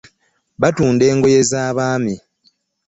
Batunda 0.61 1.03
engoye 1.11 1.39
za 1.49 1.63
baami. 1.77 2.15